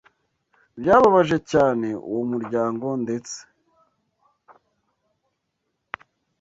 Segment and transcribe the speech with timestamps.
[0.79, 3.37] byababaje cyane uwo muryango ndetse